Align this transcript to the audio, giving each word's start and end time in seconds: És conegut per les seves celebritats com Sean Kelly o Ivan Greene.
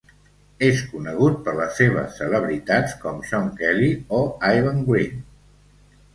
És 0.67 0.79
conegut 0.93 1.35
per 1.47 1.53
les 1.59 1.75
seves 1.81 2.15
celebritats 2.21 2.97
com 3.05 3.21
Sean 3.29 3.53
Kelly 3.61 3.93
o 4.23 4.25
Ivan 4.55 4.83
Greene. 4.91 5.23